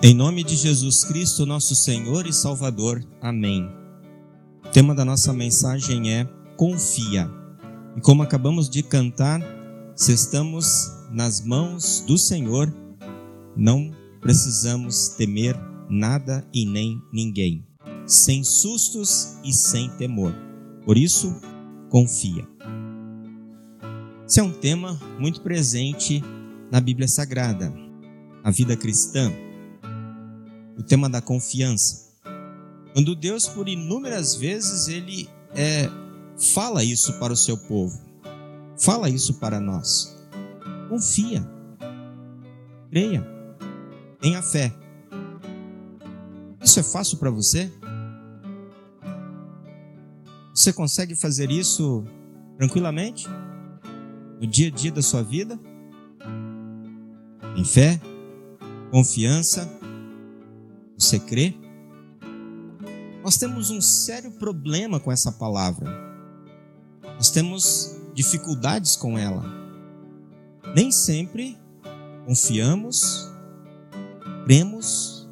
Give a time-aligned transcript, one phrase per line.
[0.00, 3.04] Em nome de Jesus Cristo, nosso Senhor e Salvador.
[3.20, 3.68] Amém.
[4.64, 6.24] O tema da nossa mensagem é
[6.56, 7.28] Confia.
[7.96, 9.42] E como acabamos de cantar,
[9.96, 12.72] se estamos nas mãos do Senhor,
[13.56, 13.90] não
[14.20, 15.58] precisamos temer
[15.90, 17.66] nada e nem ninguém,
[18.06, 20.32] sem sustos e sem temor.
[20.84, 21.34] Por isso,
[21.90, 22.46] confia.
[24.24, 26.22] Esse é um tema muito presente
[26.70, 27.74] na Bíblia Sagrada,
[28.44, 29.32] a vida cristã
[30.78, 32.08] o tema da confiança.
[32.92, 35.88] Quando Deus, por inúmeras vezes, ele é,
[36.54, 38.00] fala isso para o seu povo,
[38.78, 40.16] fala isso para nós.
[40.88, 41.46] Confia,
[42.90, 43.26] creia,
[44.20, 44.72] tenha fé.
[46.62, 47.70] Isso é fácil para você?
[50.54, 52.04] Você consegue fazer isso
[52.56, 53.26] tranquilamente?
[54.40, 55.58] No dia a dia da sua vida?
[57.56, 58.00] Em fé,
[58.90, 59.77] confiança,
[61.08, 61.54] você crê?
[63.22, 65.90] Nós temos um sério problema com essa palavra.
[67.14, 69.42] Nós temos dificuldades com ela.
[70.74, 71.56] Nem sempre
[72.26, 73.32] confiamos,
[74.44, 75.26] cremos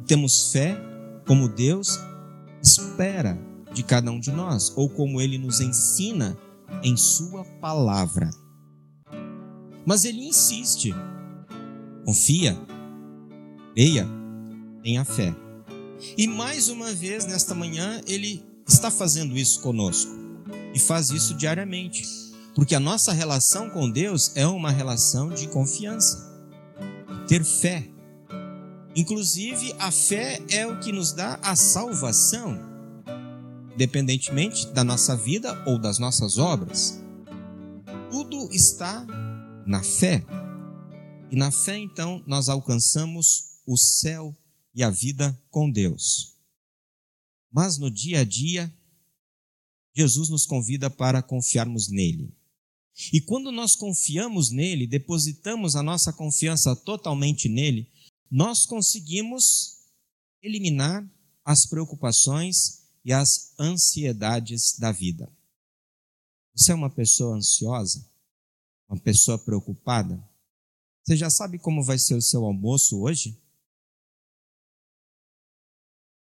[0.00, 0.76] e temos fé
[1.26, 2.00] como Deus
[2.60, 3.38] espera
[3.72, 6.36] de cada um de nós, ou como Ele nos ensina
[6.82, 8.30] em Sua palavra.
[9.86, 10.92] Mas Ele insiste:
[12.04, 12.58] confia,
[13.74, 14.23] creia
[14.84, 15.34] tenha fé.
[16.16, 20.12] E mais uma vez, nesta manhã, ele está fazendo isso conosco.
[20.74, 22.04] E faz isso diariamente.
[22.54, 26.30] Porque a nossa relação com Deus é uma relação de confiança,
[27.26, 27.88] ter fé.
[28.94, 32.60] Inclusive, a fé é o que nos dá a salvação,
[33.72, 37.02] independentemente da nossa vida ou das nossas obras.
[38.10, 39.04] Tudo está
[39.66, 40.24] na fé.
[41.30, 44.36] E na fé, então, nós alcançamos o céu
[44.74, 46.36] e a vida com Deus.
[47.50, 48.72] Mas no dia a dia,
[49.94, 52.34] Jesus nos convida para confiarmos nele.
[53.12, 57.88] E quando nós confiamos nele, depositamos a nossa confiança totalmente nele,
[58.30, 59.78] nós conseguimos
[60.42, 61.08] eliminar
[61.44, 65.30] as preocupações e as ansiedades da vida.
[66.54, 68.08] Você é uma pessoa ansiosa?
[68.88, 70.22] Uma pessoa preocupada?
[71.04, 73.40] Você já sabe como vai ser o seu almoço hoje?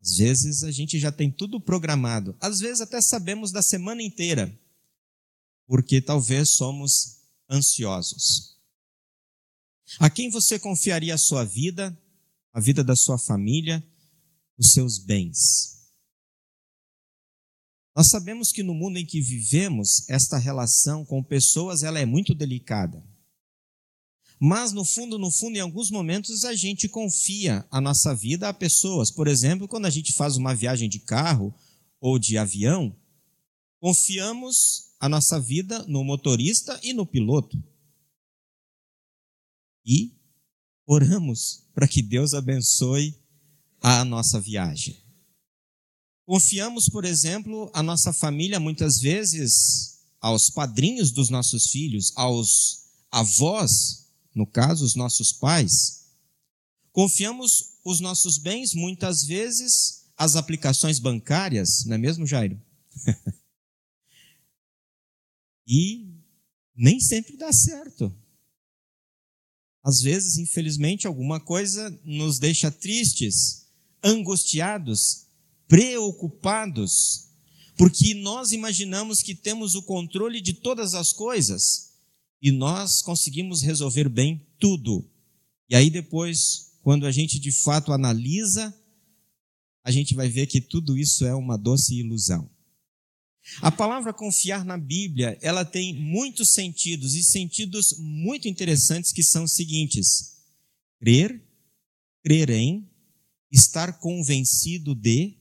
[0.02, 4.52] Às vezes a gente já tem tudo programado, às vezes até sabemos da semana inteira,
[5.66, 8.58] porque talvez somos ansiosos.
[10.00, 11.96] A quem você confiaria a sua vida,
[12.52, 13.84] a vida da sua família,
[14.58, 15.72] os seus bens?
[17.94, 22.34] Nós sabemos que no mundo em que vivemos, esta relação com pessoas ela é muito
[22.34, 23.06] delicada.
[24.44, 28.52] Mas no fundo, no fundo, em alguns momentos a gente confia a nossa vida a
[28.52, 29.08] pessoas.
[29.08, 31.54] Por exemplo, quando a gente faz uma viagem de carro
[32.00, 32.92] ou de avião,
[33.78, 37.56] confiamos a nossa vida no motorista e no piloto.
[39.86, 40.12] E
[40.88, 43.16] oramos para que Deus abençoe
[43.80, 45.00] a nossa viagem.
[46.26, 54.01] Confiamos, por exemplo, a nossa família muitas vezes aos padrinhos dos nossos filhos, aos avós
[54.34, 56.06] no caso, os nossos pais,
[56.90, 62.60] confiamos os nossos bens muitas vezes às aplicações bancárias, não é mesmo, Jairo?
[65.66, 66.12] e
[66.74, 68.14] nem sempre dá certo.
[69.82, 73.66] Às vezes, infelizmente, alguma coisa nos deixa tristes,
[74.02, 75.26] angustiados,
[75.66, 77.28] preocupados,
[77.76, 81.91] porque nós imaginamos que temos o controle de todas as coisas
[82.42, 85.08] e nós conseguimos resolver bem tudo.
[85.70, 88.76] E aí depois, quando a gente de fato analisa,
[89.84, 92.50] a gente vai ver que tudo isso é uma doce ilusão.
[93.60, 99.44] A palavra confiar na Bíblia, ela tem muitos sentidos e sentidos muito interessantes que são
[99.44, 100.36] os seguintes:
[100.98, 101.40] crer,
[102.24, 102.88] crer em,
[103.50, 105.36] estar convencido de,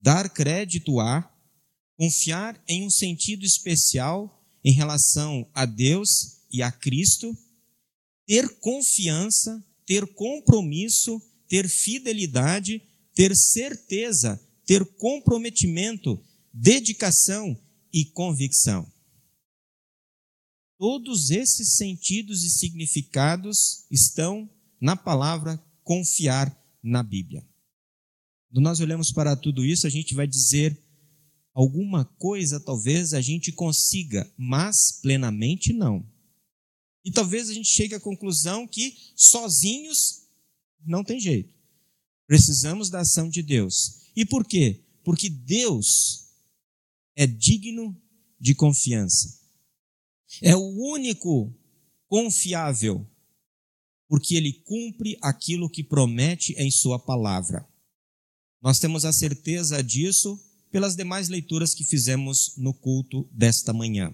[0.00, 1.28] dar crédito a,
[1.96, 7.36] confiar em um sentido especial em relação a Deus e a Cristo,
[8.26, 12.82] ter confiança, ter compromisso, ter fidelidade,
[13.14, 16.18] ter certeza, ter comprometimento,
[16.52, 17.60] dedicação
[17.92, 18.90] e convicção.
[20.78, 24.50] Todos esses sentidos e significados estão
[24.80, 27.46] na palavra confiar na Bíblia.
[28.48, 30.83] Quando nós olhamos para tudo isso, a gente vai dizer
[31.54, 36.04] alguma coisa talvez a gente consiga, mas plenamente não.
[37.04, 40.22] E talvez a gente chegue à conclusão que sozinhos
[40.86, 41.54] Não tem jeito.
[42.26, 44.02] Precisamos da ação de Deus.
[44.14, 44.84] E por quê?
[45.02, 46.26] Porque Deus
[47.16, 47.98] é digno
[48.38, 49.40] de confiança.
[50.42, 51.54] É o único
[52.06, 53.06] confiável,
[54.08, 57.66] porque ele cumpre aquilo que promete em Sua palavra.
[58.60, 60.38] Nós temos a certeza disso
[60.74, 64.12] pelas demais leituras que fizemos no culto desta manhã.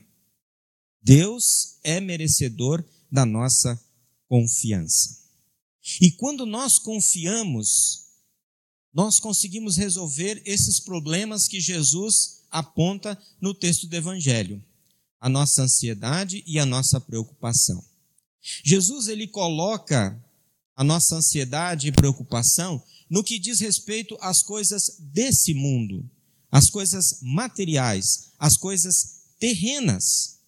[1.02, 3.82] Deus é merecedor da nossa
[4.28, 5.22] confiança.
[6.02, 8.08] E quando nós confiamos,
[8.92, 14.62] nós conseguimos resolver esses problemas que Jesus aponta no texto do Evangelho
[15.18, 17.82] a nossa ansiedade e a nossa preocupação.
[18.62, 20.22] Jesus ele coloca
[20.76, 26.06] a nossa ansiedade e preocupação no que diz respeito às coisas desse mundo,
[26.50, 30.38] às coisas materiais, às coisas terrenas,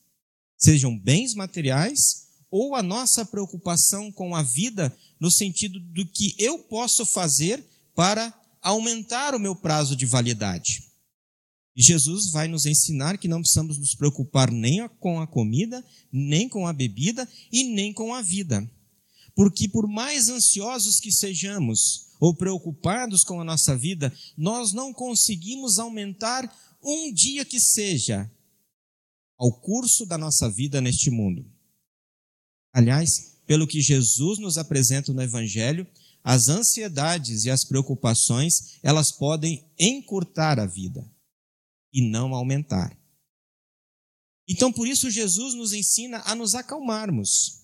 [0.59, 6.59] sejam bens materiais ou a nossa preocupação com a vida no sentido do que eu
[6.59, 7.65] posso fazer
[7.95, 10.93] para aumentar o meu prazo de validade.
[11.75, 15.83] E Jesus vai nos ensinar que não precisamos nos preocupar nem com a comida,
[16.13, 18.71] nem com a bebida e nem com a vida.
[19.35, 25.81] Porque por mais ansiosos que sejamos ou preocupados com a nossa vida, nós não conseguimos
[25.81, 26.49] aumentar
[26.81, 28.31] um dia que seja
[29.37, 31.45] ao curso da nossa vida neste mundo.
[32.73, 35.85] Aliás, pelo que Jesus nos apresenta no Evangelho,
[36.23, 41.05] as ansiedades e as preocupações, elas podem encurtar a vida
[41.93, 42.97] e não aumentar.
[44.49, 47.62] Então, por isso, Jesus nos ensina a nos acalmarmos.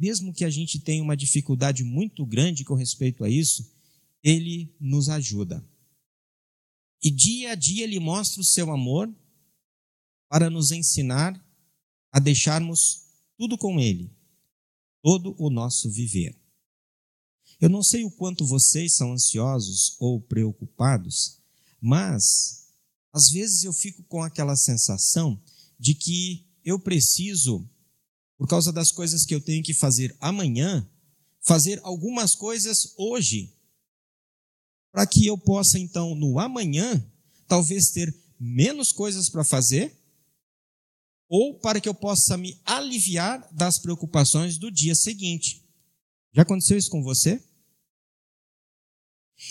[0.00, 3.70] Mesmo que a gente tenha uma dificuldade muito grande com respeito a isso,
[4.22, 5.62] ele nos ajuda.
[7.02, 9.14] E dia a dia ele mostra o seu amor
[10.26, 11.38] para nos ensinar
[12.10, 13.02] a deixarmos
[13.36, 14.10] tudo com ele,
[15.02, 16.34] todo o nosso viver.
[17.60, 21.42] Eu não sei o quanto vocês são ansiosos ou preocupados,
[21.78, 22.70] mas
[23.12, 25.38] às vezes eu fico com aquela sensação
[25.78, 27.68] de que eu preciso,
[28.40, 30.88] por causa das coisas que eu tenho que fazer amanhã,
[31.42, 33.54] fazer algumas coisas hoje,
[34.90, 37.06] para que eu possa então no amanhã
[37.46, 38.10] talvez ter
[38.40, 39.94] menos coisas para fazer,
[41.28, 45.62] ou para que eu possa me aliviar das preocupações do dia seguinte.
[46.32, 47.44] Já aconteceu isso com você?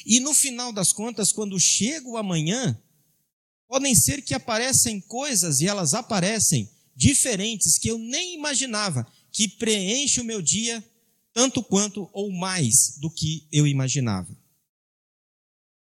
[0.03, 2.75] E no final das contas, quando chega o amanhã,
[3.69, 6.67] Podem ser que aparecem coisas e elas aparecem
[6.99, 10.83] diferentes que eu nem imaginava, que preenche o meu dia
[11.31, 14.37] tanto quanto ou mais do que eu imaginava.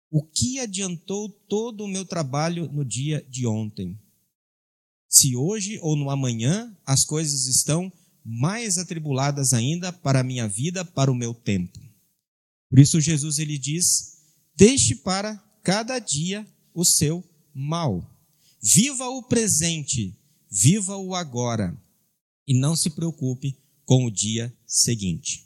[0.09, 3.99] O que adiantou todo o meu trabalho no dia de ontem?
[5.09, 7.91] Se hoje ou no amanhã as coisas estão
[8.23, 11.77] mais atribuladas ainda para a minha vida, para o meu tempo.
[12.69, 14.19] Por isso Jesus ele diz:
[14.55, 17.21] "Deixe para cada dia o seu
[17.53, 18.09] mal.
[18.61, 20.18] Viva o presente,
[20.49, 21.75] viva o agora
[22.47, 25.45] e não se preocupe com o dia seguinte.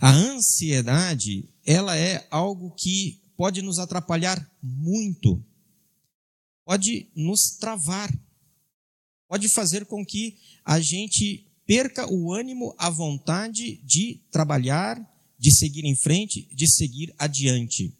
[0.00, 5.42] A ansiedade, ela é algo que pode nos atrapalhar muito.
[6.64, 8.12] Pode nos travar.
[9.28, 14.98] Pode fazer com que a gente perca o ânimo, a vontade de trabalhar,
[15.38, 17.97] de seguir em frente, de seguir adiante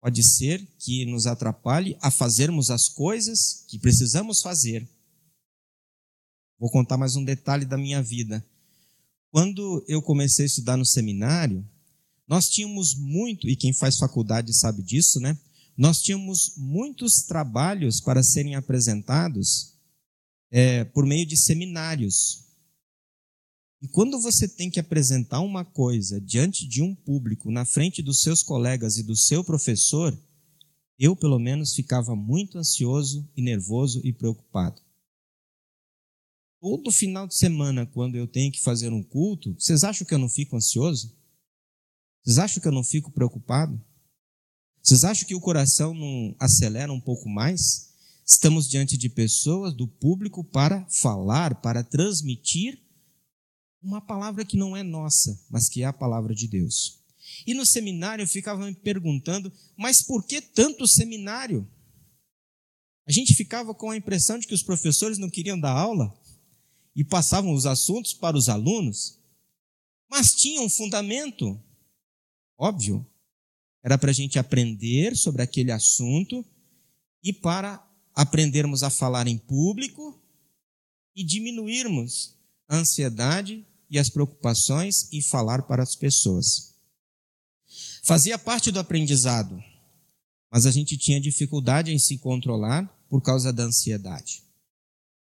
[0.00, 4.88] pode ser que nos atrapalhe a fazermos as coisas que precisamos fazer.
[6.58, 8.44] Vou contar mais um detalhe da minha vida.
[9.30, 11.66] Quando eu comecei a estudar no seminário,
[12.26, 15.38] nós tínhamos muito, e quem faz faculdade sabe disso, né?
[15.76, 19.74] Nós tínhamos muitos trabalhos para serem apresentados
[20.50, 22.49] é, por meio de seminários.
[23.82, 28.20] E quando você tem que apresentar uma coisa diante de um público, na frente dos
[28.20, 30.16] seus colegas e do seu professor,
[30.98, 34.82] eu, pelo menos, ficava muito ansioso e nervoso e preocupado.
[36.60, 40.18] Todo final de semana, quando eu tenho que fazer um culto, vocês acham que eu
[40.18, 41.16] não fico ansioso?
[42.22, 43.82] Vocês acham que eu não fico preocupado?
[44.82, 47.94] Vocês acham que o coração não acelera um pouco mais?
[48.26, 52.78] Estamos diante de pessoas, do público, para falar, para transmitir
[53.82, 57.00] uma palavra que não é nossa, mas que é a palavra de Deus.
[57.46, 61.68] E no seminário eu ficava me perguntando, mas por que tanto seminário?
[63.06, 66.14] A gente ficava com a impressão de que os professores não queriam dar aula
[66.94, 69.18] e passavam os assuntos para os alunos,
[70.08, 71.60] mas tinha um fundamento,
[72.58, 73.06] óbvio,
[73.82, 76.44] era para a gente aprender sobre aquele assunto
[77.22, 80.20] e para aprendermos a falar em público
[81.16, 82.36] e diminuirmos
[82.68, 86.74] a ansiedade e as preocupações e falar para as pessoas.
[88.04, 89.62] Fazia parte do aprendizado,
[90.50, 94.42] mas a gente tinha dificuldade em se controlar por causa da ansiedade.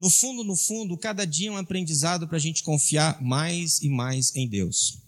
[0.00, 3.88] No fundo, no fundo, cada dia é um aprendizado para a gente confiar mais e
[3.88, 4.98] mais em Deus.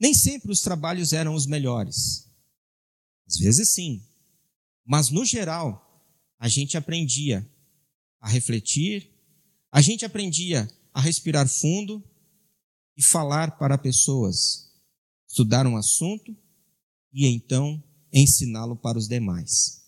[0.00, 2.28] Nem sempre os trabalhos eram os melhores.
[3.26, 4.02] Às vezes sim.
[4.84, 5.80] Mas no geral,
[6.38, 7.46] a gente aprendia
[8.20, 9.10] a refletir,
[9.70, 12.02] a gente aprendia a respirar fundo
[12.96, 14.70] e falar para pessoas,
[15.28, 16.36] estudar um assunto
[17.12, 17.82] e então
[18.12, 19.82] ensiná-lo para os demais.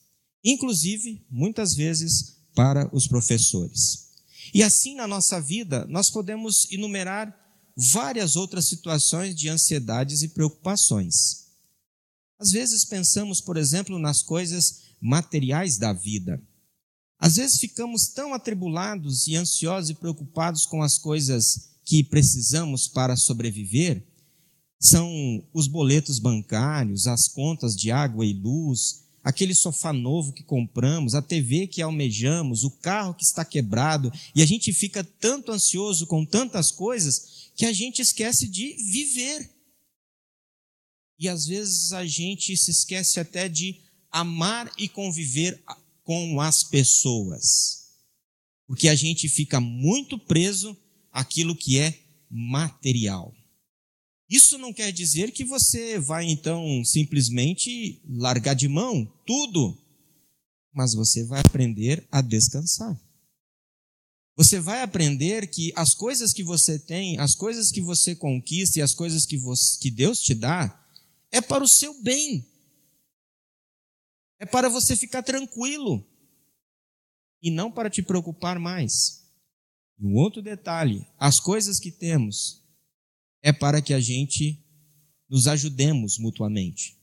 [0.44, 4.06] Inclusive, muitas vezes, para os professores.
[4.54, 7.34] E assim na nossa vida, nós podemos enumerar
[7.76, 11.46] várias outras situações de ansiedades e preocupações.
[12.38, 16.42] Às vezes pensamos, por exemplo, nas coisas materiais da vida.
[17.18, 23.16] Às vezes ficamos tão atribulados e ansiosos e preocupados com as coisas que precisamos para
[23.16, 24.04] sobreviver,
[24.78, 31.14] são os boletos bancários, as contas de água e luz, aquele sofá novo que compramos,
[31.14, 36.06] a TV que almejamos, o carro que está quebrado, e a gente fica tanto ansioso
[36.06, 39.50] com tantas coisas que a gente esquece de viver.
[41.18, 45.62] E às vezes a gente se esquece até de amar e conviver
[46.02, 47.86] com as pessoas.
[48.66, 50.76] Porque a gente fica muito preso
[51.16, 51.98] àquilo que é
[52.30, 53.34] material.
[54.28, 59.78] Isso não quer dizer que você vai então simplesmente largar de mão tudo,
[60.74, 63.00] mas você vai aprender a descansar.
[64.36, 68.82] Você vai aprender que as coisas que você tem, as coisas que você conquista e
[68.82, 70.86] as coisas que, você, que Deus te dá,
[71.30, 72.46] é para o seu bem.
[74.38, 76.06] É para você ficar tranquilo
[77.40, 79.25] e não para te preocupar mais.
[80.00, 82.62] Um outro detalhe: as coisas que temos
[83.42, 84.62] é para que a gente
[85.28, 86.96] nos ajudemos mutuamente.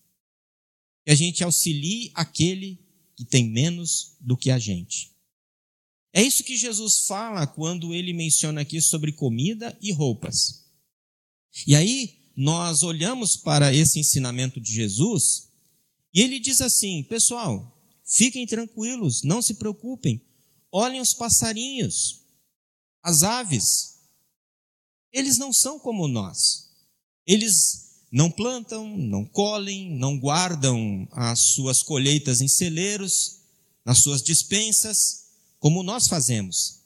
[1.05, 2.79] Que a gente auxilie aquele
[3.15, 5.11] que tem menos do que a gente.
[6.13, 10.63] É isso que Jesus fala quando ele menciona aqui sobre comida e roupas.
[11.65, 15.49] E aí, nós olhamos para esse ensinamento de Jesus
[16.13, 20.21] e ele diz assim: pessoal, fiquem tranquilos, não se preocupem,
[20.71, 22.22] olhem os passarinhos,
[23.03, 23.99] as aves,
[25.11, 26.71] eles não são como nós,
[27.27, 33.41] eles não plantam, não colhem, não guardam as suas colheitas em celeiros,
[33.85, 35.25] nas suas dispensas,
[35.59, 36.81] como nós fazemos.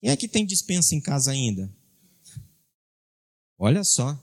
[0.00, 1.72] Quem é que tem dispensa em casa ainda?
[3.58, 4.20] Olha só,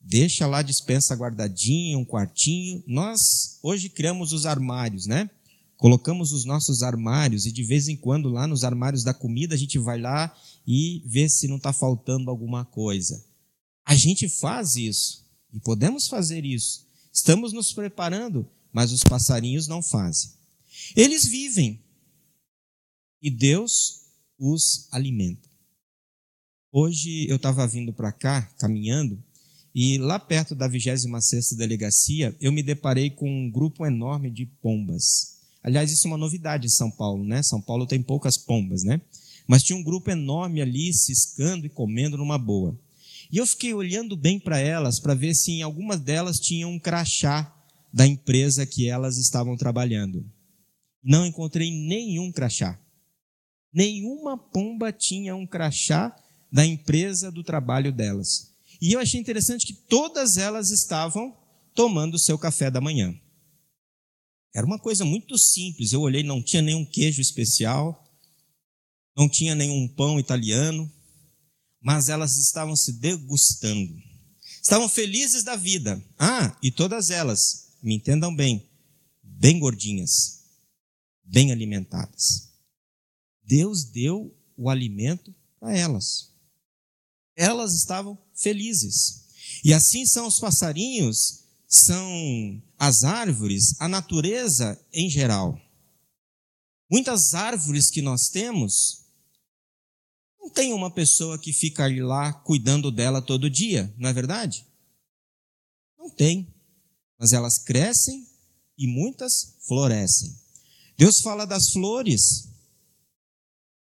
[0.00, 2.84] deixa lá a dispensa guardadinha, um quartinho.
[2.86, 5.28] Nós hoje criamos os armários, né?
[5.76, 9.58] Colocamos os nossos armários e de vez em quando lá nos armários da comida a
[9.58, 10.34] gente vai lá
[10.66, 13.24] e vê se não está faltando alguma coisa.
[13.84, 16.86] A gente faz isso e podemos fazer isso.
[17.12, 20.30] Estamos nos preparando, mas os passarinhos não fazem.
[20.94, 21.80] Eles vivem
[23.22, 24.02] e Deus
[24.38, 25.48] os alimenta.
[26.72, 29.22] Hoje eu estava vindo para cá, caminhando,
[29.74, 35.35] e lá perto da 26ª delegacia, eu me deparei com um grupo enorme de pombas.
[35.66, 37.42] Aliás, isso é uma novidade em São Paulo, né?
[37.42, 39.00] São Paulo tem poucas pombas, né?
[39.48, 42.78] Mas tinha um grupo enorme ali ciscando e comendo numa boa.
[43.32, 46.78] E eu fiquei olhando bem para elas para ver se em algumas delas tinham um
[46.78, 47.52] crachá
[47.92, 50.24] da empresa que elas estavam trabalhando.
[51.02, 52.78] Não encontrei nenhum crachá.
[53.74, 56.16] Nenhuma pomba tinha um crachá
[56.52, 58.52] da empresa do trabalho delas.
[58.80, 61.36] E eu achei interessante que todas elas estavam
[61.74, 63.12] tomando seu café da manhã.
[64.56, 65.92] Era uma coisa muito simples.
[65.92, 68.10] Eu olhei, não tinha nenhum queijo especial,
[69.14, 70.90] não tinha nenhum pão italiano,
[71.78, 73.94] mas elas estavam se degustando.
[74.62, 76.02] Estavam felizes da vida.
[76.18, 78.66] Ah, e todas elas, me entendam bem,
[79.22, 80.42] bem gordinhas,
[81.22, 82.50] bem alimentadas.
[83.44, 86.32] Deus deu o alimento para elas.
[87.36, 89.26] Elas estavam felizes.
[89.62, 91.45] E assim são os passarinhos,
[91.78, 95.60] são as árvores, a natureza em geral.
[96.90, 99.04] Muitas árvores que nós temos,
[100.38, 104.66] não tem uma pessoa que fica ali lá cuidando dela todo dia, não é verdade?
[105.98, 106.46] Não tem.
[107.18, 108.26] Mas elas crescem
[108.78, 110.36] e muitas florescem.
[110.96, 112.48] Deus fala das flores.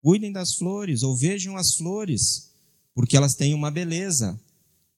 [0.01, 2.53] Cuidem das flores, ou vejam as flores
[2.93, 4.39] porque elas têm uma beleza.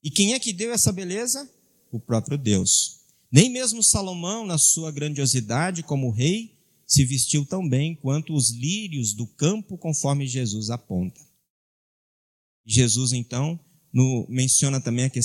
[0.04, 1.50] E quem é que deu essa beleza?
[1.96, 3.00] O próprio Deus.
[3.32, 9.14] Nem mesmo Salomão, na sua grandiosidade como rei, se vestiu tão bem quanto os lírios
[9.14, 11.22] do campo, conforme Jesus aponta.
[12.66, 13.58] Jesus, então,
[13.94, 15.22] no, menciona também a, que,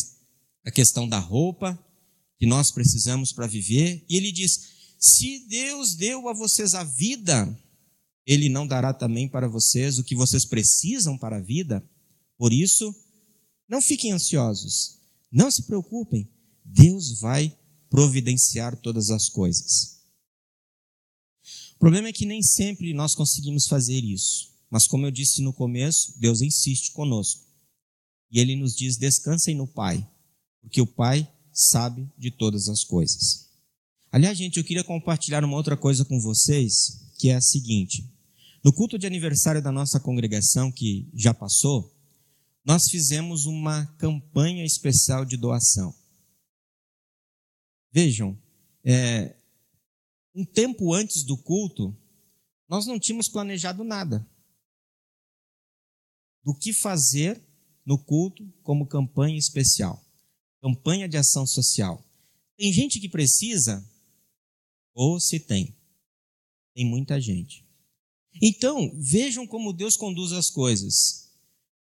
[0.64, 1.76] a questão da roupa
[2.38, 4.04] que nós precisamos para viver.
[4.08, 7.52] E ele diz: se Deus deu a vocês a vida,
[8.24, 11.84] Ele não dará também para vocês o que vocês precisam para a vida.
[12.38, 12.94] Por isso,
[13.68, 15.00] não fiquem ansiosos,
[15.32, 16.28] não se preocupem,
[16.72, 17.56] Deus vai
[17.88, 20.00] providenciar todas as coisas.
[21.74, 25.52] O problema é que nem sempre nós conseguimos fazer isso, mas como eu disse no
[25.52, 27.44] começo, Deus insiste conosco.
[28.30, 30.06] E Ele nos diz: descansem no Pai,
[30.60, 33.48] porque o Pai sabe de todas as coisas.
[34.12, 38.08] Aliás, gente, eu queria compartilhar uma outra coisa com vocês, que é a seguinte:
[38.62, 41.92] no culto de aniversário da nossa congregação, que já passou,
[42.64, 45.94] nós fizemos uma campanha especial de doação.
[47.92, 48.38] Vejam,
[48.84, 49.36] é,
[50.34, 51.96] um tempo antes do culto,
[52.68, 54.26] nós não tínhamos planejado nada
[56.44, 57.42] do que fazer
[57.84, 60.04] no culto como campanha especial,
[60.62, 62.04] campanha de ação social.
[62.56, 63.84] Tem gente que precisa,
[64.94, 65.76] ou se tem,
[66.74, 67.66] tem muita gente.
[68.40, 71.30] Então, vejam como Deus conduz as coisas.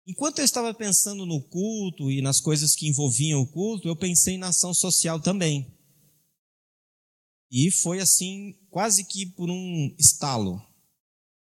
[0.05, 4.37] Enquanto eu estava pensando no culto e nas coisas que envolviam o culto, eu pensei
[4.37, 5.74] na ação social também.
[7.51, 10.61] E foi assim, quase que por um estalo.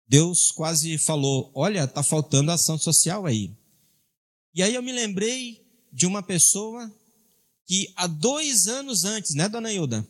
[0.08, 3.56] Deus quase falou: Olha, está faltando ação social aí.
[4.54, 6.92] E aí eu me lembrei de uma pessoa
[7.66, 10.08] que há dois anos antes, né, dona Hilda?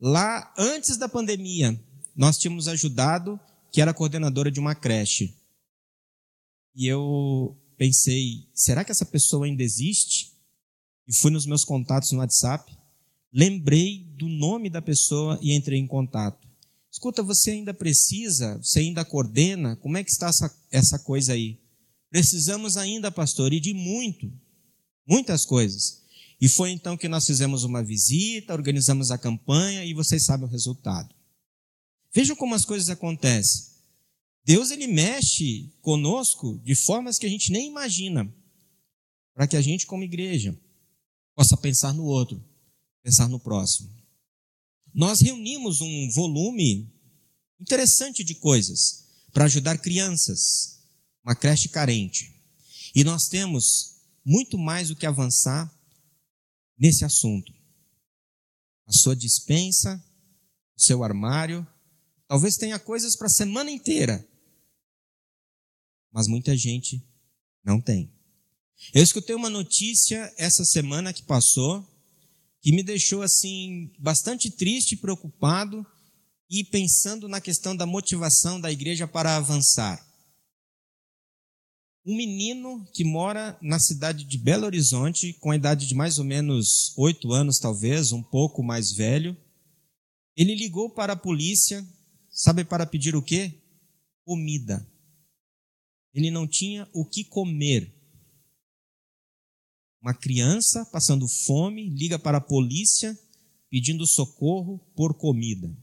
[0.00, 1.78] Lá antes da pandemia,
[2.14, 3.38] nós tínhamos ajudado,
[3.72, 5.34] que era coordenadora de uma creche.
[6.74, 10.32] E eu pensei, será que essa pessoa ainda existe?
[11.06, 12.76] E fui nos meus contatos no WhatsApp,
[13.34, 16.46] lembrei do nome da pessoa e entrei em contato.
[16.90, 21.58] Escuta, você ainda precisa, você ainda coordena, como é que está essa, essa coisa aí?
[22.08, 24.32] Precisamos ainda, pastor, e de muito,
[25.04, 26.04] muitas coisas.
[26.40, 30.50] E foi então que nós fizemos uma visita, organizamos a campanha e vocês sabem o
[30.50, 31.12] resultado.
[32.14, 33.74] Vejam como as coisas acontecem.
[34.44, 38.32] Deus ele mexe conosco de formas que a gente nem imagina,
[39.34, 40.56] para que a gente como igreja
[41.34, 42.40] possa pensar no outro,
[43.04, 43.88] pensar no próximo.
[44.92, 46.92] Nós reunimos um volume
[47.60, 50.82] interessante de coisas para ajudar crianças,
[51.22, 52.34] uma creche carente.
[52.92, 55.72] E nós temos muito mais do que avançar
[56.76, 57.52] nesse assunto.
[58.86, 60.04] A sua dispensa,
[60.76, 61.64] o seu armário,
[62.26, 64.28] talvez tenha coisas para a semana inteira
[66.14, 67.04] mas muita gente
[67.64, 68.08] não tem.
[68.94, 71.84] Eu escutei uma notícia essa semana que passou
[72.64, 75.84] que me deixou assim bastante triste preocupado
[76.50, 80.02] e pensando na questão da motivação da igreja para avançar.
[82.06, 86.24] Um menino que mora na cidade de Belo Horizonte, com a idade de mais ou
[86.24, 89.36] menos oito anos, talvez, um pouco mais velho,
[90.34, 91.86] ele ligou para a polícia,
[92.30, 93.52] sabe para pedir o quê?
[94.24, 94.90] Comida
[96.14, 97.92] ele não tinha o que comer.
[100.04, 103.18] Uma criança passando fome liga para a polícia
[103.70, 105.74] pedindo socorro por comida.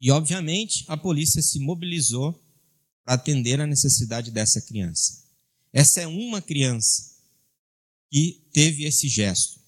[0.00, 2.40] E, obviamente, a polícia se mobilizou
[3.04, 5.24] para atender a necessidade dessa criança.
[5.72, 7.16] Essa é uma criança
[8.12, 9.58] que teve esse gesto.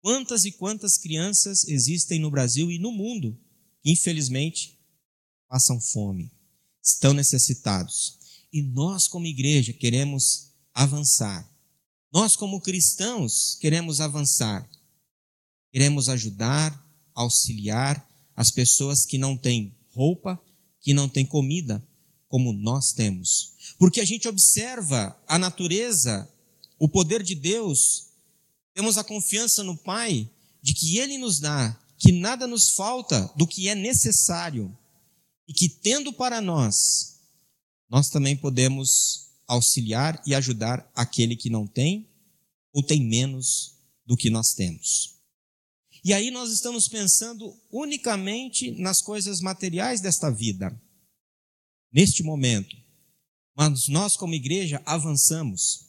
[0.00, 3.36] Quantas e quantas crianças existem no Brasil e no mundo
[3.82, 4.78] que, infelizmente,
[5.48, 6.30] passam fome,
[6.80, 8.16] estão necessitados.
[8.52, 11.50] E nós, como igreja, queremos avançar.
[12.12, 14.68] Nós, como cristãos, queremos avançar.
[15.72, 20.40] Queremos ajudar, auxiliar as pessoas que não têm roupa,
[20.80, 21.86] que não têm comida,
[22.28, 23.54] como nós temos.
[23.78, 26.28] Porque a gente observa a natureza,
[26.78, 28.06] o poder de Deus,
[28.74, 30.28] temos a confiança no Pai
[30.62, 34.76] de que Ele nos dá, que nada nos falta do que é necessário
[35.46, 37.10] e que, tendo para nós
[37.90, 42.08] nós também podemos auxiliar e ajudar aquele que não tem
[42.72, 43.74] ou tem menos
[44.06, 45.16] do que nós temos.
[46.04, 50.80] E aí nós estamos pensando unicamente nas coisas materiais desta vida,
[51.92, 52.76] neste momento.
[53.56, 55.86] Mas nós, como igreja, avançamos.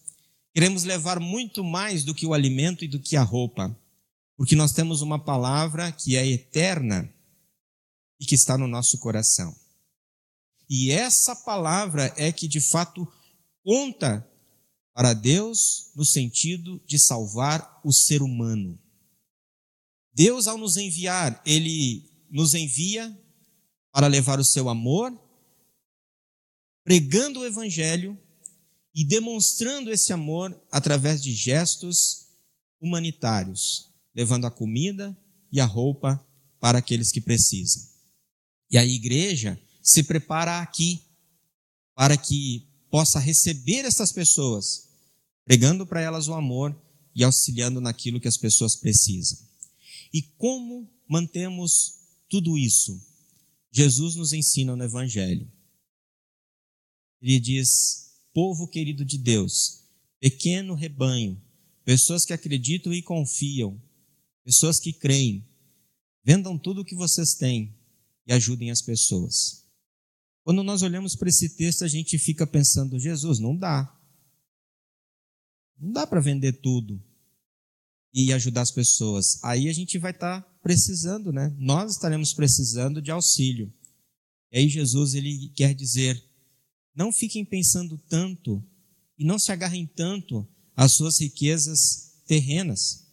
[0.54, 3.78] Queremos levar muito mais do que o alimento e do que a roupa,
[4.36, 7.08] porque nós temos uma palavra que é eterna
[8.19, 9.56] e que está no nosso coração.
[10.67, 13.08] E essa palavra é que de fato
[13.63, 14.28] conta
[14.93, 18.80] para Deus no sentido de salvar o ser humano.
[20.13, 23.17] Deus, ao nos enviar, ele nos envia
[23.91, 25.17] para levar o seu amor,
[26.84, 28.17] pregando o evangelho
[28.93, 32.28] e demonstrando esse amor através de gestos
[32.80, 35.17] humanitários, levando a comida
[35.52, 36.26] e a roupa
[36.60, 37.82] para aqueles que precisam.
[38.69, 41.04] E a igreja se prepara aqui
[41.95, 44.89] para que possa receber essas pessoas,
[45.45, 46.80] pregando para elas o amor
[47.15, 49.39] e auxiliando naquilo que as pessoas precisam.
[50.13, 51.95] E como mantemos
[52.30, 53.01] tudo isso?
[53.71, 55.49] Jesus nos ensina no Evangelho.
[57.21, 59.86] Ele diz: povo querido de Deus,
[60.19, 61.41] pequeno rebanho,
[61.86, 63.82] pessoas que acreditam e confiam,
[64.43, 65.47] pessoas que creem,
[66.23, 67.73] vendam tudo o que vocês têm
[68.27, 69.61] e ajudem as pessoas.
[70.43, 73.97] Quando nós olhamos para esse texto, a gente fica pensando: Jesus, não dá.
[75.80, 77.01] Não dá para vender tudo
[78.13, 79.43] e ajudar as pessoas.
[79.43, 81.56] Aí a gente vai estar tá precisando, né?
[81.58, 83.73] Nós estaremos precisando de auxílio.
[84.51, 86.23] E aí Jesus ele quer dizer:
[86.95, 88.63] não fiquem pensando tanto
[89.17, 93.08] e não se agarrem tanto às suas riquezas terrenas.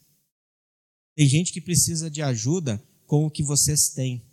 [1.14, 4.28] Tem gente que precisa de ajuda com o que vocês têm.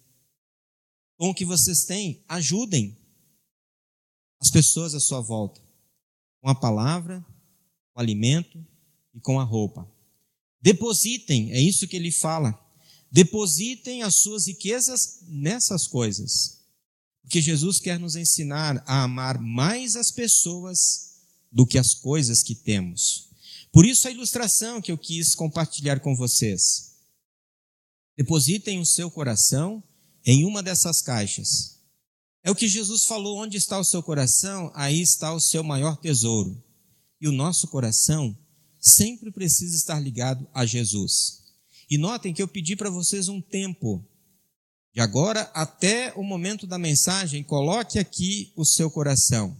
[1.17, 2.97] Com o que vocês têm, ajudem
[4.39, 5.62] as pessoas à sua volta.
[6.41, 7.21] Com a palavra,
[7.93, 8.65] com o alimento
[9.13, 9.89] e com a roupa.
[10.62, 12.60] Depositem, é isso que ele fala.
[13.12, 16.60] Depositem as suas riquezas nessas coisas.
[17.21, 21.15] Porque Jesus quer nos ensinar a amar mais as pessoas
[21.51, 23.30] do que as coisas que temos.
[23.71, 26.95] Por isso a ilustração que eu quis compartilhar com vocês.
[28.17, 29.84] Depositem o seu coração
[30.25, 31.79] em uma dessas caixas.
[32.43, 35.97] É o que Jesus falou: onde está o seu coração, aí está o seu maior
[35.97, 36.61] tesouro.
[37.21, 38.38] E o nosso coração
[38.79, 41.43] sempre precisa estar ligado a Jesus.
[41.89, 44.03] E notem que eu pedi para vocês um tempo.
[44.93, 49.57] De agora até o momento da mensagem, coloque aqui o seu coração.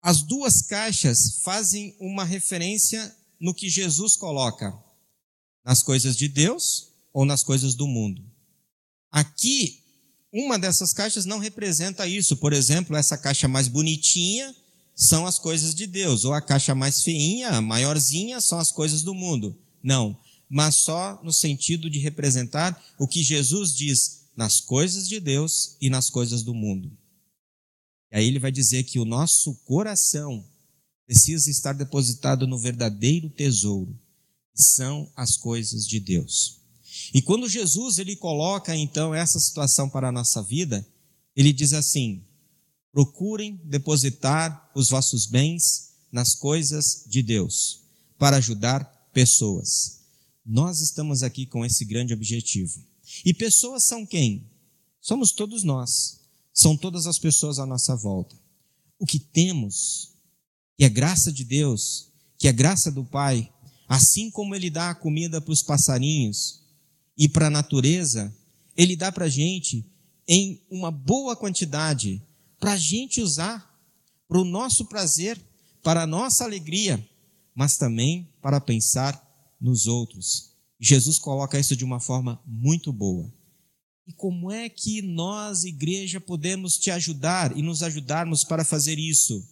[0.00, 4.76] As duas caixas fazem uma referência no que Jesus coloca,
[5.64, 8.24] nas coisas de Deus ou nas coisas do mundo.
[9.10, 9.82] Aqui,
[10.32, 12.36] uma dessas caixas não representa isso.
[12.36, 14.54] Por exemplo, essa caixa mais bonitinha
[14.94, 19.14] são as coisas de Deus, ou a caixa mais feinha, maiorzinha, são as coisas do
[19.14, 19.56] mundo.
[19.82, 20.18] Não,
[20.50, 25.88] mas só no sentido de representar o que Jesus diz nas coisas de Deus e
[25.88, 26.90] nas coisas do mundo.
[28.10, 30.44] E aí ele vai dizer que o nosso coração
[31.06, 33.98] precisa estar depositado no verdadeiro tesouro,
[34.54, 36.57] que são as coisas de Deus.
[37.14, 40.86] E quando Jesus ele coloca então essa situação para a nossa vida,
[41.34, 42.24] ele diz assim:
[42.92, 47.82] procurem depositar os vossos bens nas coisas de Deus,
[48.18, 50.00] para ajudar pessoas.
[50.44, 52.82] Nós estamos aqui com esse grande objetivo.
[53.24, 54.50] E pessoas são quem?
[55.00, 56.20] Somos todos nós.
[56.52, 58.36] São todas as pessoas à nossa volta.
[58.98, 60.14] O que temos,
[60.76, 63.52] que é graça de Deus, que é graça do Pai,
[63.86, 66.67] assim como Ele dá a comida para os passarinhos
[67.18, 68.32] e para a natureza,
[68.76, 69.84] Ele dá para a gente
[70.26, 72.22] em uma boa quantidade
[72.60, 73.68] para a gente usar
[74.28, 75.40] para o nosso prazer,
[75.82, 77.04] para a nossa alegria,
[77.54, 79.20] mas também para pensar
[79.60, 80.52] nos outros.
[80.78, 83.32] Jesus coloca isso de uma forma muito boa.
[84.06, 89.46] E como é que nós, igreja, podemos te ajudar e nos ajudarmos para fazer isso?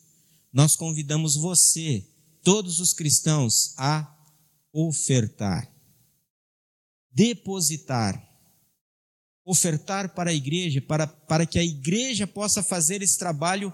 [0.52, 2.06] Nós convidamos você,
[2.42, 4.14] todos os cristãos, a
[4.72, 5.70] ofertar,
[7.16, 8.26] depositar
[9.46, 13.72] ofertar para a igreja, para, para que a igreja possa fazer esse trabalho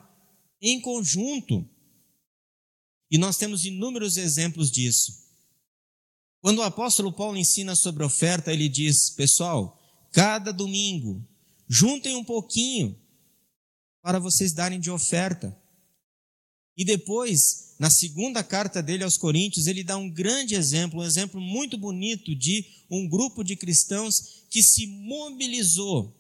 [0.61, 1.67] em conjunto.
[3.11, 5.23] E nós temos inúmeros exemplos disso.
[6.43, 9.81] Quando o apóstolo Paulo ensina sobre oferta, ele diz: pessoal,
[10.13, 11.27] cada domingo,
[11.67, 13.01] juntem um pouquinho
[14.03, 15.59] para vocês darem de oferta.
[16.77, 21.41] E depois, na segunda carta dele aos Coríntios, ele dá um grande exemplo, um exemplo
[21.41, 26.17] muito bonito de um grupo de cristãos que se mobilizou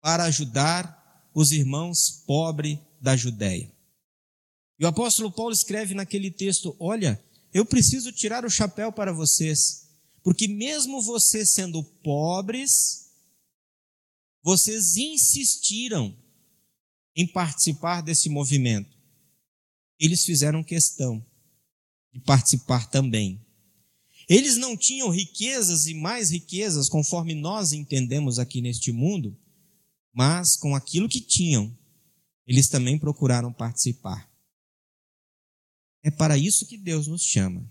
[0.00, 3.70] para ajudar os irmãos pobres da Judéia.
[4.78, 7.22] E o apóstolo Paulo escreve naquele texto: Olha,
[7.52, 9.88] eu preciso tirar o chapéu para vocês,
[10.22, 13.10] porque mesmo vocês sendo pobres,
[14.42, 16.16] vocês insistiram
[17.18, 18.96] em participar desse movimento.
[19.98, 21.26] Eles fizeram questão
[22.12, 23.44] de participar também.
[24.28, 29.36] Eles não tinham riquezas e mais riquezas, conforme nós entendemos aqui neste mundo,
[30.14, 31.76] mas com aquilo que tinham,
[32.46, 34.30] eles também procuraram participar.
[36.04, 37.68] É para isso que Deus nos chama.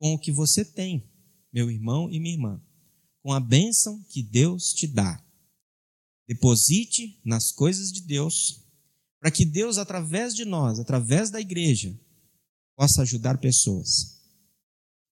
[0.00, 1.08] Com o que você tem,
[1.52, 2.60] meu irmão e minha irmã,
[3.22, 5.24] com a bênção que Deus te dá.
[6.26, 8.63] Deposite nas coisas de Deus
[9.24, 11.98] para que Deus, através de nós, através da igreja,
[12.76, 14.20] possa ajudar pessoas.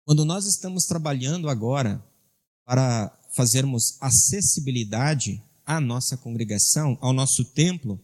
[0.04, 2.06] Quando nós estamos trabalhando agora
[2.62, 7.98] para fazermos acessibilidade à nossa congregação, ao nosso templo,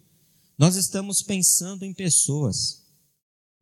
[0.57, 2.87] nós estamos pensando em pessoas.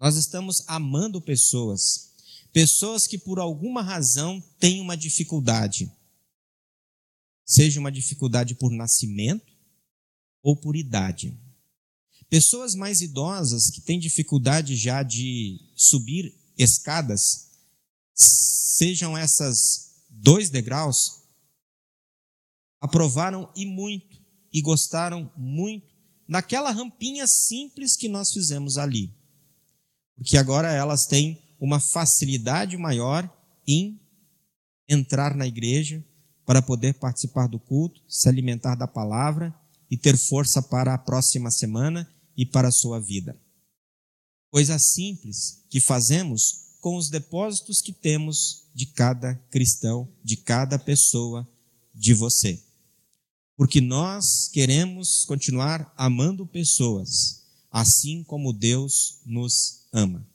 [0.01, 2.13] Nós estamos amando pessoas.
[2.53, 5.93] Pessoas que por alguma razão têm uma dificuldade.
[7.45, 9.53] Seja uma dificuldade por nascimento
[10.45, 11.37] ou por idade.
[12.29, 17.51] Pessoas mais idosas que têm dificuldade já de subir escadas,
[18.15, 21.23] sejam essas dois degraus,
[22.81, 24.21] aprovaram e muito,
[24.53, 25.95] e gostaram muito
[26.27, 29.15] naquela rampinha simples que nós fizemos ali.
[30.17, 33.31] Porque agora elas têm uma facilidade maior
[33.67, 34.01] em
[34.89, 36.05] entrar na igreja
[36.45, 39.55] para poder participar do culto, se alimentar da palavra
[39.91, 43.39] e ter força para a próxima semana e para a sua vida.
[44.51, 51.49] Coisa simples que fazemos com os depósitos que temos de cada cristão, de cada pessoa,
[51.95, 52.63] de você
[53.57, 60.27] porque nós queremos continuar amando pessoas, assim como Deus nos ama.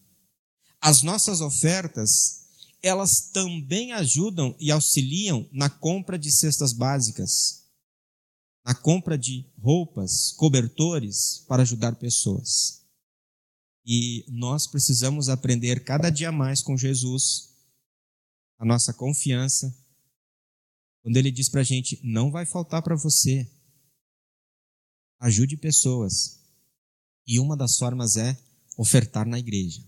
[0.81, 2.41] As nossas ofertas,
[2.81, 7.61] elas também ajudam e auxiliam na compra de cestas básicas,
[8.65, 12.86] na compra de roupas, cobertores para ajudar pessoas.
[13.86, 17.50] E nós precisamos aprender cada dia mais com Jesus
[18.60, 19.76] a nossa confiança
[21.02, 23.50] quando ele diz para a gente: não vai faltar para você.
[25.19, 26.39] Ajude pessoas.
[27.28, 28.38] E uma das formas é
[28.78, 29.84] ofertar na igreja.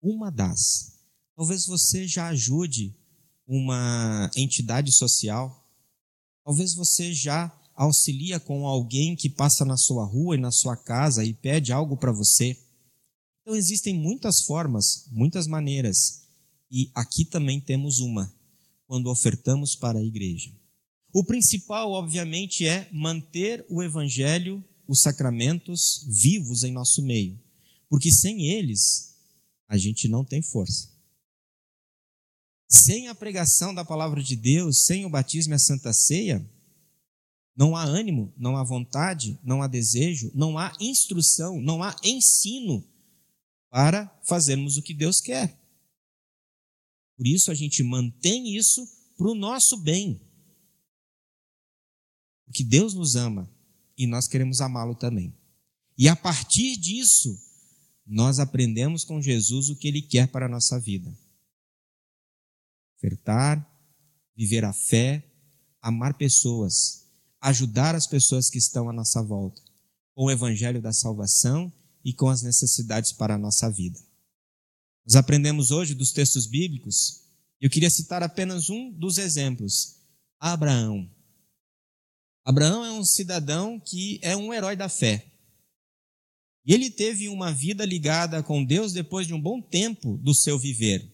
[0.00, 1.00] Uma das.
[1.34, 2.96] Talvez você já ajude
[3.46, 5.64] uma entidade social.
[6.44, 11.22] Talvez você já auxilia com alguém que passa na sua rua e na sua casa
[11.22, 12.56] e pede algo para você.
[13.42, 16.22] Então existem muitas formas, muitas maneiras.
[16.70, 18.34] E aqui também temos uma
[18.86, 20.50] quando ofertamos para a igreja.
[21.12, 27.38] O principal, obviamente, é manter o evangelho, os sacramentos vivos em nosso meio,
[27.88, 29.14] porque sem eles
[29.68, 30.90] a gente não tem força.
[32.68, 36.44] Sem a pregação da palavra de Deus, sem o batismo e a santa ceia,
[37.56, 42.86] não há ânimo, não há vontade, não há desejo, não há instrução, não há ensino
[43.70, 45.58] para fazermos o que Deus quer.
[47.16, 50.20] Por isso a gente mantém isso para o nosso bem.
[52.44, 53.50] Porque Deus nos ama
[53.96, 55.34] e nós queremos amá-lo também.
[55.96, 57.40] E a partir disso,
[58.06, 61.10] nós aprendemos com Jesus o que ele quer para a nossa vida.
[62.98, 63.66] Ofertar,
[64.36, 65.24] viver a fé,
[65.80, 67.05] amar pessoas,
[67.48, 69.60] ajudar as pessoas que estão à nossa volta,
[70.14, 71.72] com o evangelho da salvação
[72.04, 73.98] e com as necessidades para a nossa vida.
[75.06, 77.26] Nós aprendemos hoje dos textos bíblicos
[77.60, 79.96] eu queria citar apenas um dos exemplos.
[80.38, 81.10] Abraão.
[82.44, 85.32] Abraão é um cidadão que é um herói da fé.
[86.64, 90.58] E ele teve uma vida ligada com Deus depois de um bom tempo do seu
[90.58, 91.12] viver.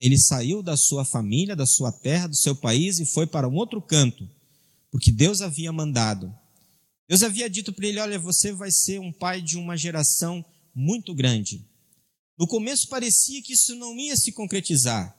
[0.00, 3.54] Ele saiu da sua família, da sua terra, do seu país e foi para um
[3.54, 4.28] outro canto,
[4.90, 6.34] porque Deus havia mandado.
[7.08, 11.14] Deus havia dito para ele: Olha, você vai ser um pai de uma geração muito
[11.14, 11.66] grande.
[12.38, 15.16] No começo parecia que isso não ia se concretizar.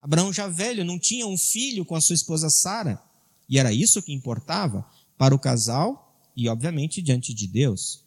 [0.00, 3.02] Abraão já velho, não tinha um filho com a sua esposa Sara,
[3.48, 6.04] e era isso que importava para o casal
[6.36, 8.04] e, obviamente, diante de Deus.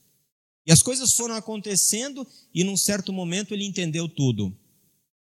[0.65, 4.55] E as coisas foram acontecendo e, num certo momento, ele entendeu tudo.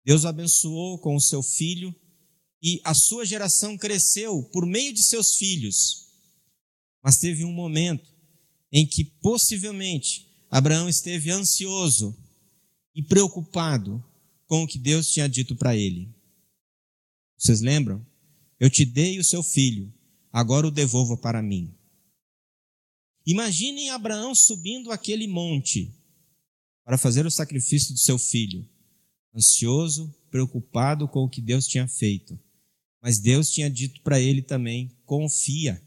[0.05, 1.95] Deus o abençoou com o seu filho
[2.63, 6.09] e a sua geração cresceu por meio de seus filhos.
[7.03, 8.09] Mas teve um momento
[8.73, 12.17] em que, possivelmente, Abraão esteve ansioso
[12.95, 14.05] e preocupado
[14.47, 16.13] com o que Deus tinha dito para ele.
[17.37, 18.05] Vocês lembram?
[18.59, 19.93] Eu te dei o seu filho,
[20.33, 21.73] agora o devolva para mim.
[23.25, 25.95] Imaginem Abraão subindo aquele monte
[26.85, 28.67] para fazer o sacrifício do seu filho,
[29.37, 32.39] ansioso, preocupado com o que Deus tinha feito.
[33.01, 35.83] Mas Deus tinha dito para ele também: confia,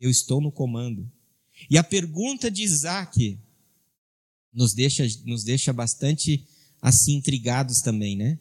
[0.00, 1.10] eu estou no comando.
[1.68, 3.38] E a pergunta de Isaac
[4.52, 6.46] nos deixa, nos deixa bastante
[6.80, 8.38] assim intrigados também, né?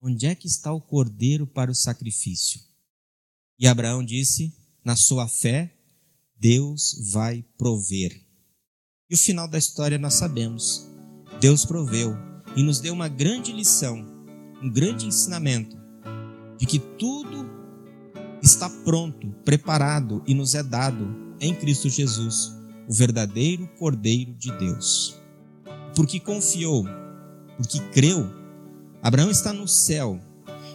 [0.00, 2.60] Onde é que está o cordeiro para o sacrifício?
[3.58, 4.52] E Abraão disse:
[4.84, 5.74] Na sua fé,
[6.38, 8.24] Deus vai prover.
[9.10, 10.86] E o final da história nós sabemos.
[11.40, 12.14] Deus proveu
[12.56, 14.04] e nos deu uma grande lição,
[14.62, 15.77] um grande ensinamento
[16.58, 17.48] de que tudo
[18.42, 22.52] está pronto, preparado e nos é dado em Cristo Jesus
[22.88, 25.16] o verdadeiro Cordeiro de Deus.
[25.94, 26.84] Porque confiou,
[27.56, 28.28] porque creu,
[29.02, 30.20] Abraão está no céu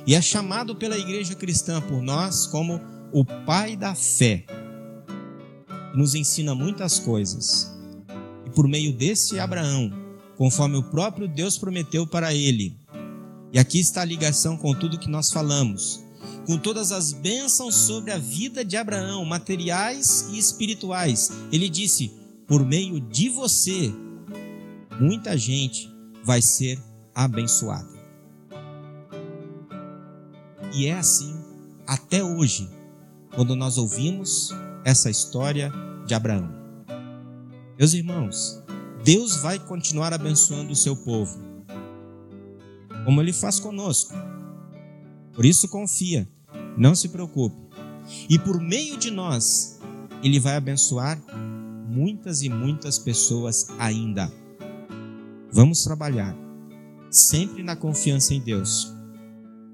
[0.05, 2.79] e é chamado pela igreja cristã por nós como
[3.11, 4.45] o pai da fé.
[5.95, 7.71] Nos ensina muitas coisas.
[8.45, 9.91] E por meio desse Abraão,
[10.35, 12.82] conforme o próprio Deus prometeu para ele.
[13.53, 16.03] E aqui está a ligação com tudo que nós falamos
[16.45, 21.31] com todas as bênçãos sobre a vida de Abraão, materiais e espirituais.
[21.51, 22.11] Ele disse:
[22.47, 23.93] por meio de você,
[24.99, 25.89] muita gente
[26.23, 26.81] vai ser
[27.13, 27.91] abençoada.
[30.73, 31.35] E é assim
[31.85, 32.69] até hoje,
[33.35, 34.49] quando nós ouvimos
[34.83, 35.71] essa história
[36.05, 36.49] de Abraão.
[37.77, 38.61] Meus irmãos,
[39.03, 41.39] Deus vai continuar abençoando o seu povo,
[43.03, 44.13] como ele faz conosco.
[45.33, 46.27] Por isso confia,
[46.77, 47.55] não se preocupe.
[48.29, 49.79] E por meio de nós,
[50.21, 51.21] ele vai abençoar
[51.87, 54.31] muitas e muitas pessoas ainda.
[55.51, 56.35] Vamos trabalhar
[57.11, 58.91] sempre na confiança em Deus,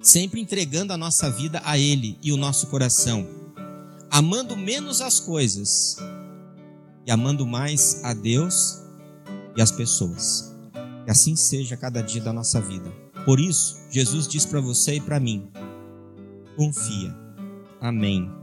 [0.02, 3.26] sempre entregando a nossa vida a Ele e o nosso coração,
[4.12, 5.98] amando menos as coisas
[7.06, 8.82] e amando mais a Deus
[9.56, 10.54] e as pessoas.
[11.06, 12.92] Que assim seja cada dia da nossa vida.
[13.26, 15.50] Por isso, Jesus diz para você e para mim:
[16.56, 17.16] confia.
[17.82, 18.39] Amém.